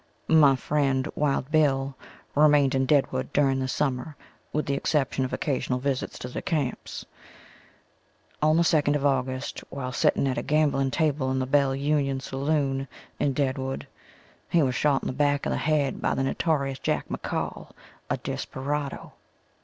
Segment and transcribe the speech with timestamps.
[0.29, 1.95] My friend, Wild Bill,
[2.33, 4.15] remained in Deadwood during the summer
[4.51, 7.05] with the exception of occasional visits to the camps.
[8.41, 12.19] On the 2nd of August, while setting at a gambling table in the Bell Union
[12.19, 12.87] saloon,
[13.19, 13.85] in Deadwood,
[14.49, 17.69] he was shot in the back of the head by the notorious Jack McCall,
[18.09, 19.13] a desperado.